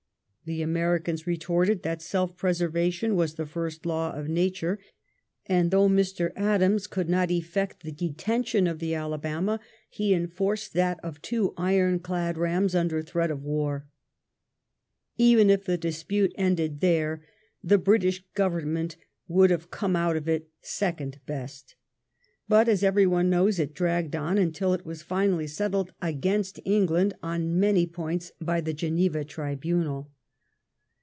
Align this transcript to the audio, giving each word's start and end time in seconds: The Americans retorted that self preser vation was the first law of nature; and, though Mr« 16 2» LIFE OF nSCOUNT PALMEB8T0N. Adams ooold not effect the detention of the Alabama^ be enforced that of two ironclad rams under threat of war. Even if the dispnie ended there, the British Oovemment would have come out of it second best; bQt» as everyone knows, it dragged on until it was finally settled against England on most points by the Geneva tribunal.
The 0.43 0.63
Americans 0.63 1.25
retorted 1.27 1.81
that 1.83 2.01
self 2.01 2.35
preser 2.35 2.67
vation 2.67 3.15
was 3.15 3.35
the 3.35 3.45
first 3.45 3.85
law 3.85 4.11
of 4.11 4.27
nature; 4.27 4.79
and, 5.45 5.71
though 5.71 5.87
Mr« 5.87 6.17
16 6.27 6.27
2» 6.27 6.27
LIFE 6.27 6.27
OF 6.27 6.35
nSCOUNT 6.35 6.39
PALMEB8T0N. 6.41 6.45
Adams 6.51 6.87
ooold 6.89 7.07
not 7.07 7.31
effect 7.31 7.83
the 7.83 7.91
detention 7.93 8.67
of 8.67 8.79
the 8.79 8.91
Alabama^ 8.91 9.59
be 9.97 10.13
enforced 10.13 10.73
that 10.73 10.99
of 11.01 11.21
two 11.21 11.53
ironclad 11.55 12.37
rams 12.37 12.75
under 12.75 13.01
threat 13.01 13.31
of 13.31 13.43
war. 13.45 13.87
Even 15.15 15.49
if 15.49 15.63
the 15.63 15.77
dispnie 15.77 16.33
ended 16.35 16.81
there, 16.81 17.23
the 17.63 17.77
British 17.77 18.21
Oovemment 18.35 18.97
would 19.29 19.51
have 19.51 19.71
come 19.71 19.95
out 19.95 20.17
of 20.17 20.27
it 20.27 20.49
second 20.59 21.21
best; 21.25 21.75
bQt» 22.49 22.67
as 22.67 22.83
everyone 22.83 23.29
knows, 23.29 23.57
it 23.57 23.73
dragged 23.75 24.17
on 24.17 24.37
until 24.37 24.73
it 24.73 24.85
was 24.85 25.01
finally 25.03 25.47
settled 25.47 25.93
against 26.01 26.59
England 26.65 27.13
on 27.23 27.57
most 27.59 27.93
points 27.93 28.31
by 28.41 28.59
the 28.59 28.73
Geneva 28.73 29.23
tribunal. 29.23 30.11